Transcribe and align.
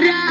orang 0.00 0.29